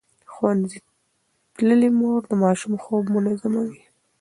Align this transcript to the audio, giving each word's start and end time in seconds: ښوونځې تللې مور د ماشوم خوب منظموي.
ښوونځې 0.33 0.79
تللې 1.55 1.89
مور 1.99 2.21
د 2.29 2.33
ماشوم 2.43 2.73
خوب 2.83 3.03
منظموي. 3.15 3.81